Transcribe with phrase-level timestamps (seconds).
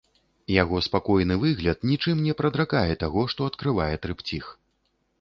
[0.53, 4.53] Яго спакойны выгляд нічым не прадракае таго, што адкрывае трыпціх.